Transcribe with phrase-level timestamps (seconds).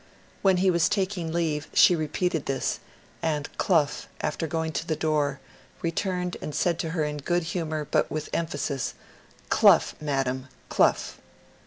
[0.41, 2.79] When he was taking leave she repeated this;
[3.21, 5.39] and Clough, after going to the door,
[5.83, 8.95] returned and said to her in good humour but with emphasis,
[9.51, 11.19] ^^Cluff, madam, Cluff!'